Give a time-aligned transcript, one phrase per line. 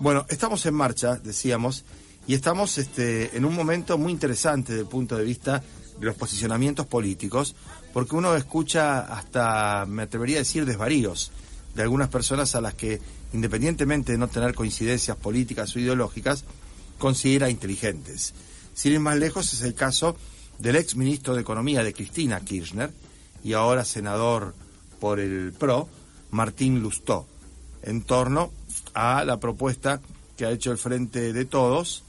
[0.00, 1.84] Bueno, estamos en marcha, decíamos,
[2.26, 5.62] y estamos este, en un momento muy interesante desde el punto de vista
[5.98, 7.54] de los posicionamientos políticos,
[7.92, 11.30] porque uno escucha hasta, me atrevería a decir, desvaríos
[11.74, 13.00] de algunas personas a las que,
[13.32, 16.44] independientemente de no tener coincidencias políticas o ideológicas,
[16.98, 18.34] considera inteligentes.
[18.74, 20.16] Sin ir más lejos es el caso
[20.58, 22.92] del ex ministro de Economía de Cristina Kirchner
[23.42, 24.54] y ahora senador
[25.00, 25.88] por el PRO,
[26.30, 27.26] Martín Lustó,
[27.82, 28.50] en torno
[28.94, 30.00] a la propuesta
[30.36, 32.02] que ha hecho el Frente de Todos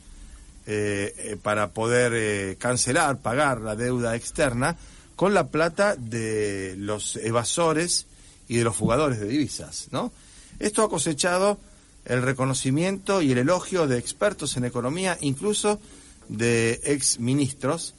[0.68, 4.76] eh, eh, para poder eh, cancelar, pagar la deuda externa
[5.16, 8.08] con la plata de los evasores
[8.48, 10.12] y de los fugadores de divisas, ¿no?
[10.60, 11.60] Esto ha cosechado
[12.06, 15.80] el reconocimiento y el elogio de expertos en economía, incluso
[16.30, 17.94] de ex ministros.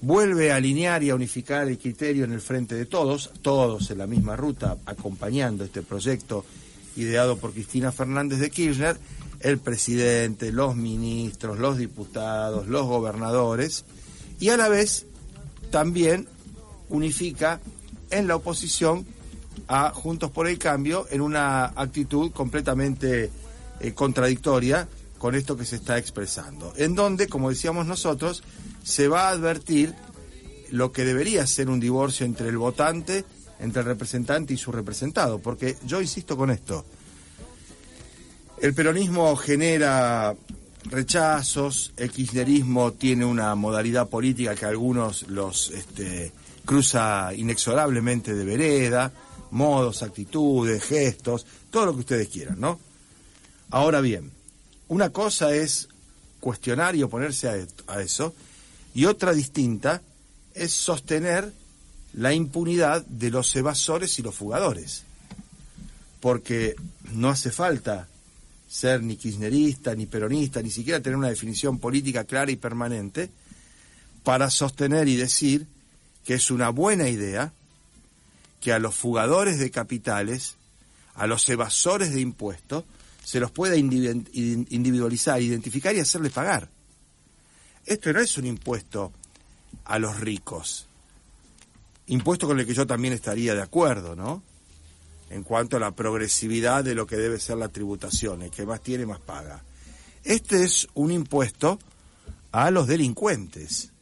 [0.00, 3.98] Vuelve a alinear y a unificar el criterio en el frente de todos, todos en
[3.98, 6.44] la misma ruta, acompañando este proyecto
[7.02, 8.98] ideado por Cristina Fernández de Kirchner,
[9.40, 13.84] el presidente, los ministros, los diputados, los gobernadores,
[14.40, 15.06] y a la vez
[15.70, 16.28] también
[16.88, 17.60] unifica
[18.10, 19.06] en la oposición
[19.66, 23.30] a Juntos por el Cambio en una actitud completamente
[23.80, 28.42] eh, contradictoria con esto que se está expresando, en donde, como decíamos nosotros,
[28.84, 29.94] se va a advertir
[30.70, 33.24] lo que debería ser un divorcio entre el votante
[33.60, 36.84] entre el representante y su representado, porque yo insisto con esto,
[38.60, 40.34] el peronismo genera
[40.84, 46.32] rechazos, el kirchnerismo tiene una modalidad política que a algunos los este,
[46.64, 49.12] cruza inexorablemente de vereda,
[49.50, 52.78] modos, actitudes, gestos, todo lo que ustedes quieran, ¿no?
[53.70, 54.30] Ahora bien,
[54.88, 55.88] una cosa es
[56.40, 58.34] cuestionar y oponerse a, a eso,
[58.94, 60.02] y otra distinta
[60.54, 61.52] es sostener
[62.18, 65.04] la impunidad de los evasores y los fugadores.
[66.18, 66.74] Porque
[67.12, 68.08] no hace falta
[68.68, 73.30] ser ni kirchnerista, ni peronista, ni siquiera tener una definición política clara y permanente
[74.24, 75.68] para sostener y decir
[76.24, 77.52] que es una buena idea
[78.60, 80.56] que a los fugadores de capitales,
[81.14, 82.82] a los evasores de impuestos,
[83.24, 86.68] se los pueda individualizar, identificar y hacerles pagar.
[87.86, 89.12] Esto no es un impuesto
[89.84, 90.88] a los ricos,
[92.08, 94.42] impuesto con el que yo también estaría de acuerdo, ¿no?
[95.30, 98.82] En cuanto a la progresividad de lo que debe ser la tributación, el que más
[98.82, 99.62] tiene más paga.
[100.24, 101.78] Este es un impuesto
[102.50, 103.92] a los delincuentes.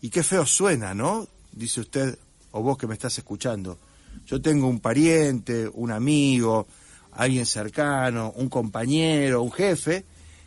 [0.00, 1.28] Y qué feo suena, ¿no?
[1.52, 2.18] Dice usted,
[2.52, 3.78] o vos que me estás escuchando.
[4.26, 6.66] Yo tengo un pariente, un amigo,
[7.12, 10.04] alguien cercano, un compañero, un jefe,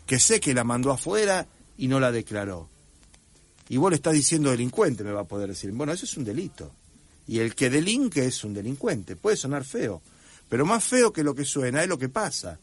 [0.08, 1.46] que sé que la mandó afuera
[1.78, 2.71] y no la declaró
[3.72, 5.72] y vos le estás diciendo delincuente, me va a poder decir.
[5.72, 6.74] Bueno, eso es un delito.
[7.26, 9.16] Y el que delinque es un delincuente.
[9.16, 10.02] Puede sonar feo,
[10.50, 12.60] pero más feo que lo que suena es lo que pasa.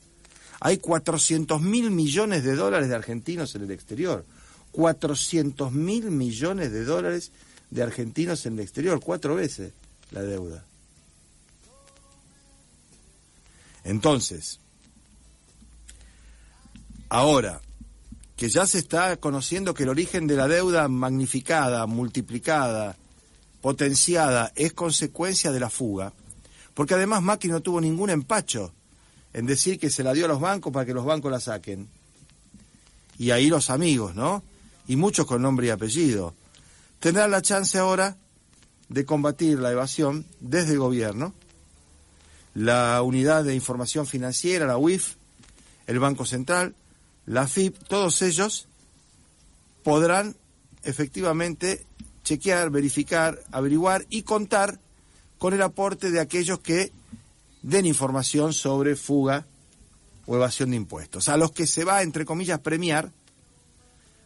[0.60, 4.26] Hay 400 mil millones de dólares de argentinos en el exterior.
[4.72, 7.32] 400 mil millones de dólares
[7.70, 9.72] de argentinos en el exterior, cuatro veces
[10.10, 10.62] la deuda.
[13.82, 14.60] Entonces,
[17.08, 17.62] ahora,
[18.38, 22.96] que ya se está conociendo que el origen de la deuda magnificada, multiplicada,
[23.60, 26.12] potenciada, es consecuencia de la fuga,
[26.72, 28.72] porque además Macri no tuvo ningún empacho
[29.32, 31.88] en decir que se la dio a los bancos para que los bancos la saquen.
[33.18, 34.44] Y ahí los amigos, ¿no?
[34.86, 36.32] Y muchos con nombre y apellido.
[37.00, 38.16] Tendrán la chance ahora
[38.88, 41.34] de combatir la evasión desde el gobierno,
[42.54, 45.16] la Unidad de Información Financiera, la UIF,
[45.88, 46.76] el Banco Central,
[47.28, 48.68] la FIP, todos ellos
[49.84, 50.34] podrán
[50.82, 51.84] efectivamente
[52.24, 54.80] chequear, verificar, averiguar y contar
[55.36, 56.90] con el aporte de aquellos que
[57.62, 59.46] den información sobre fuga
[60.24, 63.12] o evasión de impuestos, a los que se va, entre comillas, premiar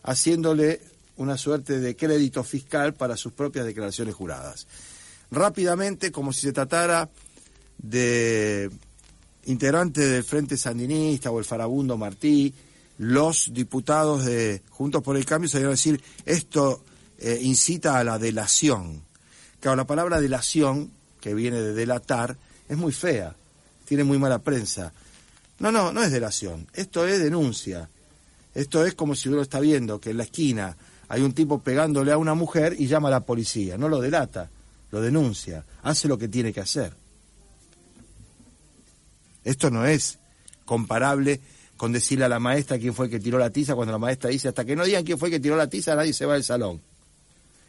[0.04, 0.80] haciéndole
[1.16, 4.68] una suerte de crédito fiscal para sus propias declaraciones juradas.
[5.32, 7.10] Rápidamente, como si se tratara
[7.78, 8.70] de
[9.46, 12.54] integrante del Frente Sandinista o el Farabundo Martí,
[13.02, 16.84] los diputados de Juntos por el Cambio salieron a decir esto
[17.18, 19.02] eh, incita a la delación.
[19.58, 22.36] Claro, la palabra delación, que viene de delatar,
[22.68, 23.34] es muy fea,
[23.86, 24.92] tiene muy mala prensa.
[25.58, 26.68] No, no, no es delación.
[26.74, 27.90] Esto es denuncia.
[28.54, 30.76] Esto es como si uno está viendo que en la esquina
[31.08, 33.76] hay un tipo pegándole a una mujer y llama a la policía.
[33.76, 34.48] No lo delata,
[34.92, 35.64] lo denuncia.
[35.82, 36.94] Hace lo que tiene que hacer.
[39.42, 40.20] Esto no es
[40.64, 41.40] comparable
[41.76, 44.30] con decirle a la maestra quién fue el que tiró la tiza cuando la maestra
[44.30, 46.34] dice hasta que no digan quién fue el que tiró la tiza nadie se va
[46.34, 46.80] del salón.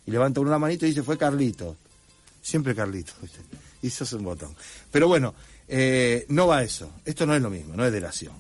[0.06, 1.76] Y levanta una manito y dice fue Carlito.
[2.42, 3.14] Siempre Carlito.
[3.82, 4.56] Y eso es un botón.
[4.92, 5.34] Pero bueno,
[5.68, 6.92] eh, no va eso.
[7.06, 8.34] Esto no es lo mismo, no es delación.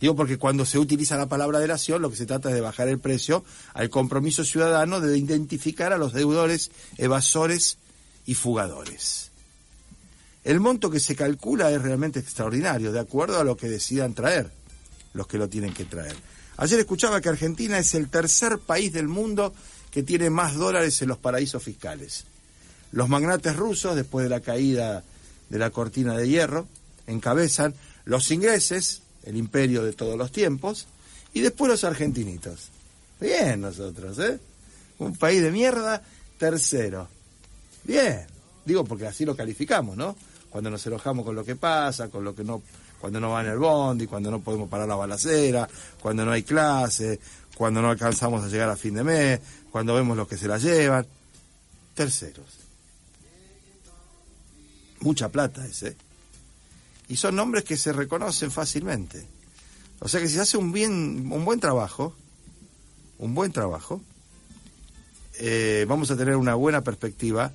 [0.00, 2.88] Digo porque cuando se utiliza la palabra delación, lo que se trata es de bajar
[2.88, 3.44] el precio
[3.74, 7.76] al compromiso ciudadano de identificar a los deudores, evasores
[8.24, 9.30] y fugadores.
[10.42, 14.50] El monto que se calcula es realmente extraordinario, de acuerdo a lo que decidan traer
[15.12, 16.16] los que lo tienen que traer.
[16.56, 19.54] Ayer escuchaba que Argentina es el tercer país del mundo
[19.90, 22.24] que tiene más dólares en los paraísos fiscales.
[22.92, 25.04] Los magnates rusos, después de la caída
[25.48, 26.68] de la cortina de hierro,
[27.06, 27.74] encabezan,
[28.04, 30.86] los ingleses, el imperio de todos los tiempos,
[31.32, 32.68] y después los argentinitos.
[33.20, 34.38] Bien nosotros, ¿eh?
[34.98, 36.02] Un país de mierda,
[36.38, 37.08] tercero.
[37.84, 38.26] Bien.
[38.64, 40.16] Digo porque así lo calificamos, ¿no?
[40.50, 42.62] Cuando nos enojamos con lo que pasa, con lo que no,
[43.00, 45.68] cuando no va en el bondi, cuando no podemos parar la balacera,
[46.00, 47.18] cuando no hay clase,
[47.56, 50.58] cuando no alcanzamos a llegar a fin de mes, cuando vemos los que se la
[50.58, 51.06] llevan.
[51.94, 52.58] Terceros.
[55.00, 55.96] Mucha plata ese.
[57.08, 59.26] Y son nombres que se reconocen fácilmente.
[60.00, 62.14] O sea que si se hace un, bien, un buen trabajo,
[63.18, 64.00] un buen trabajo,
[65.38, 67.52] eh, vamos a tener una buena perspectiva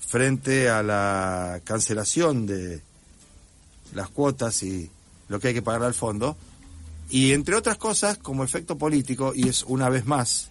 [0.00, 2.82] frente a la cancelación de
[3.94, 4.90] las cuotas y
[5.28, 6.36] lo que hay que pagar al fondo.
[7.10, 10.50] Y entre otras cosas, como efecto político, y es una vez más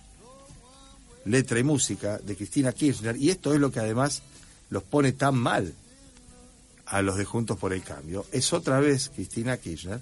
[1.25, 4.21] letra y música de Cristina Kirchner, y esto es lo que además
[4.69, 5.73] los pone tan mal
[6.85, 9.99] a los de Juntos por el Cambio, es otra vez Cristina Kirchner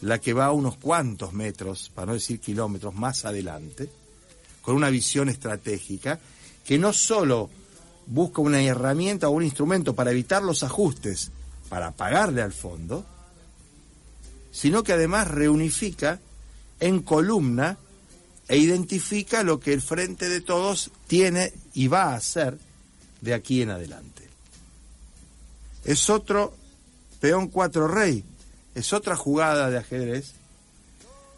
[0.00, 3.88] la que va unos cuantos metros, para no decir kilómetros, más adelante,
[4.60, 6.18] con una visión estratégica
[6.64, 7.48] que no solo
[8.06, 11.30] busca una herramienta o un instrumento para evitar los ajustes,
[11.68, 13.04] para pagarle al fondo,
[14.52, 16.20] sino que además reunifica
[16.80, 17.76] en columna
[18.48, 22.58] e identifica lo que el Frente de Todos tiene y va a hacer
[23.20, 24.28] de aquí en adelante.
[25.84, 26.54] Es otro
[27.20, 28.24] peón cuatro rey,
[28.74, 30.34] es otra jugada de ajedrez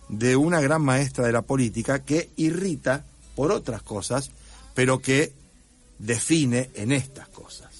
[0.08, 4.30] de una gran maestra de la política que irrita por otras cosas,
[4.74, 5.32] pero que
[5.98, 7.75] define en estas cosas.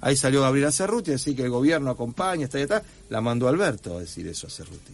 [0.00, 2.82] Ahí salió Gabriela Cerruti a decir que el gobierno acompaña, está y está.
[3.10, 4.92] La mandó Alberto a decir eso a Cerruti.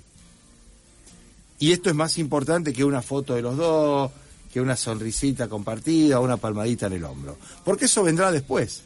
[1.58, 4.10] Y esto es más importante que una foto de los dos,
[4.52, 7.36] que una sonrisita compartida, una palmadita en el hombro.
[7.64, 8.82] Porque eso vendrá después.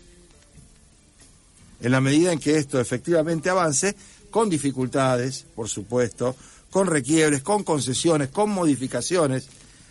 [1.81, 3.95] En la medida en que esto efectivamente avance,
[4.31, 6.35] con dificultades, por supuesto,
[6.71, 9.49] con requiebres, con concesiones, con modificaciones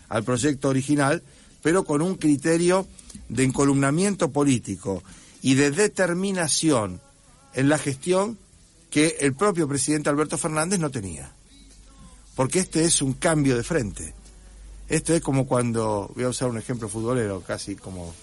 [0.10, 1.24] al proyecto original,
[1.62, 2.88] pero con un criterio
[3.30, 5.04] de encolumnamiento político
[5.42, 7.02] y de determinación
[7.54, 8.38] en la gestión
[8.90, 11.32] que el propio presidente Alberto Fernández no tenía.
[12.36, 14.14] Porque este es un cambio de frente.
[14.88, 18.14] Esto es como cuando, voy a usar un ejemplo futbolero, casi como,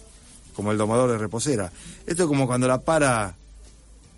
[0.54, 1.70] como el domador de reposera.
[2.06, 3.36] Esto es como cuando la para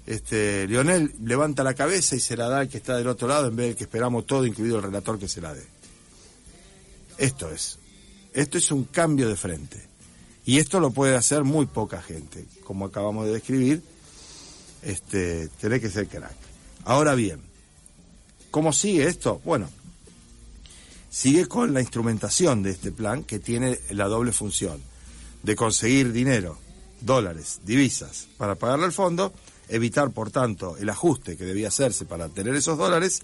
[0.06, 3.48] este, Lionel, levanta la cabeza y se la da al que está del otro lado
[3.48, 5.64] en vez de que esperamos todo, incluido el relator que se la dé.
[7.18, 7.78] Esto es.
[8.32, 9.82] Esto es un cambio de frente.
[10.46, 12.46] Y esto lo puede hacer muy poca gente.
[12.62, 13.82] Como acabamos de describir,
[14.82, 16.36] este, tenés que ser crack.
[16.84, 17.40] Ahora bien,
[18.52, 19.40] ¿cómo sigue esto?
[19.44, 19.68] Bueno,
[21.10, 24.80] sigue con la instrumentación de este plan que tiene la doble función
[25.42, 26.56] de conseguir dinero,
[27.00, 29.34] dólares, divisas, para pagarle al fondo,
[29.68, 33.22] evitar, por tanto, el ajuste que debía hacerse para tener esos dólares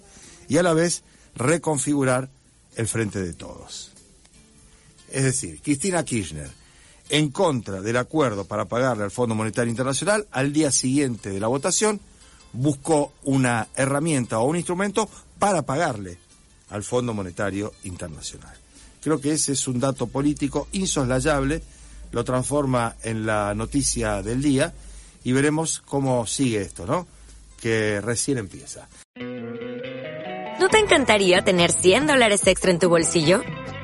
[0.49, 1.05] y a la vez
[1.37, 2.29] reconfigurar
[2.75, 3.93] el frente de todos.
[5.09, 6.62] Es decir, Cristina Kirchner,
[7.12, 11.47] en contra del acuerdo para pagarle al Fondo Monetario Internacional, al día siguiente de la
[11.47, 12.00] votación,
[12.54, 16.16] buscó una herramienta o un instrumento para pagarle
[16.71, 18.57] al Fondo Monetario Internacional.
[19.02, 21.62] Creo que ese es un dato político insoslayable,
[22.12, 24.73] lo transforma en la noticia del día
[25.23, 27.07] y veremos cómo sigue esto, ¿no?
[27.61, 28.88] Que recién empieza.
[30.59, 33.42] ¿No te encantaría tener 100 dólares extra en tu bolsillo?